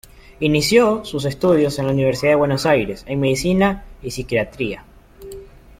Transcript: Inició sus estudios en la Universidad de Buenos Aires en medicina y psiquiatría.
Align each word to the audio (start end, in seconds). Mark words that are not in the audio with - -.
Inició 0.39 1.05
sus 1.05 1.25
estudios 1.25 1.77
en 1.77 1.85
la 1.85 1.91
Universidad 1.93 2.31
de 2.31 2.35
Buenos 2.37 2.65
Aires 2.65 3.03
en 3.05 3.19
medicina 3.19 3.85
y 4.01 4.09
psiquiatría. 4.09 4.83